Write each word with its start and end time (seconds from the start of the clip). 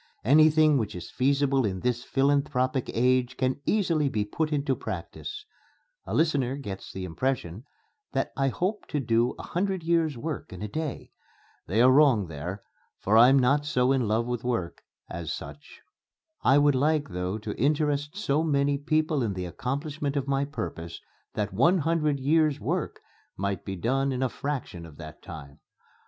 Anything 0.25 0.79
which 0.79 0.95
is 0.95 1.11
feasible 1.11 1.63
in 1.63 1.81
this 1.81 2.03
philanthropic 2.03 2.89
age 2.91 3.37
can 3.37 3.61
easily 3.67 4.09
be 4.09 4.25
put 4.25 4.51
into 4.51 4.75
practice.... 4.75 5.45
A 6.07 6.15
listener 6.15 6.55
gets 6.55 6.91
the 6.91 7.05
impression 7.05 7.65
that 8.13 8.31
I 8.35 8.47
hope 8.47 8.87
to 8.87 8.99
do 8.99 9.35
a 9.37 9.43
hundred 9.43 9.83
years' 9.83 10.17
work 10.17 10.51
in 10.51 10.63
a 10.63 10.67
day. 10.67 11.11
They 11.67 11.83
are 11.83 11.91
wrong 11.91 12.29
there, 12.29 12.63
for 12.97 13.15
I'm 13.15 13.37
not 13.37 13.63
so 13.63 13.91
in 13.91 14.07
love 14.07 14.25
with 14.25 14.43
work 14.43 14.81
as 15.07 15.31
such. 15.31 15.81
I 16.41 16.57
would 16.57 16.73
like 16.73 17.09
though 17.09 17.37
to 17.37 17.53
interest 17.55 18.17
so 18.17 18.41
many 18.43 18.79
people 18.79 19.21
in 19.21 19.33
the 19.33 19.45
accomplishment 19.45 20.15
of 20.17 20.27
my 20.27 20.45
purpose 20.45 20.99
that 21.35 21.53
one 21.53 21.77
hundred 21.77 22.19
years' 22.19 22.59
work 22.59 23.01
might 23.37 23.63
be 23.63 23.75
done 23.75 24.11
in 24.11 24.23
a 24.23 24.29
fraction 24.29 24.83
of 24.87 24.97
that 24.97 25.21
time. 25.21 25.59